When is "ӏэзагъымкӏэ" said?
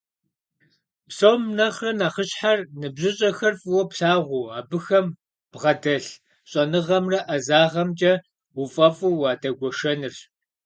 7.27-8.13